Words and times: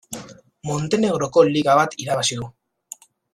Montenegroko 0.69 1.43
liga 1.51 1.75
bat 1.81 1.95
irabazi 2.07 2.39
du. 2.41 2.49